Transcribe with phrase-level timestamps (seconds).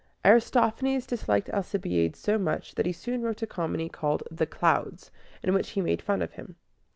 [0.25, 5.11] Aristophanes disliked Alcibiades so much that he soon wrote a comedy called "The Clouds,"
[5.43, 6.55] in which he made fun of him.